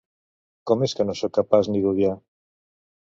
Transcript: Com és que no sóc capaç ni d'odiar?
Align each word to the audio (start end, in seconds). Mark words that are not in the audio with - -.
Com 0.71 0.85
és 0.87 0.95
que 1.01 1.05
no 1.09 1.15
sóc 1.19 1.35
capaç 1.37 1.69
ni 1.75 1.83
d'odiar? 1.85 2.19